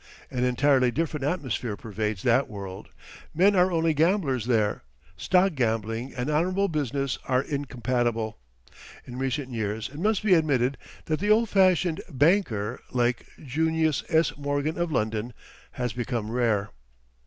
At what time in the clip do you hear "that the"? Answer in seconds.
11.05-11.29